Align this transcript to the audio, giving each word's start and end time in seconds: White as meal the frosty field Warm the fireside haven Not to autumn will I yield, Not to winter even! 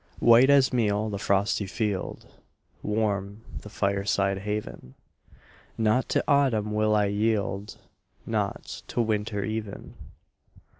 White 0.17 0.49
as 0.49 0.73
meal 0.73 1.11
the 1.11 1.19
frosty 1.19 1.67
field 1.67 2.25
Warm 2.81 3.43
the 3.61 3.69
fireside 3.69 4.39
haven 4.39 4.95
Not 5.77 6.09
to 6.09 6.23
autumn 6.27 6.71
will 6.73 6.95
I 6.95 7.05
yield, 7.05 7.77
Not 8.25 8.81
to 8.87 8.99
winter 8.99 9.43
even! 9.45 9.93